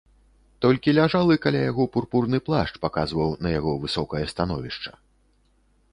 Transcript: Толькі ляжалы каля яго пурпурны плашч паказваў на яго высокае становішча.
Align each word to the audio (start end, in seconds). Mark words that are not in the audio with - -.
Толькі 0.65 0.93
ляжалы 0.99 1.35
каля 1.43 1.61
яго 1.71 1.83
пурпурны 1.97 2.37
плашч 2.49 2.73
паказваў 2.85 3.29
на 3.47 3.55
яго 3.59 3.71
высокае 3.87 4.25
становішча. 4.33 4.91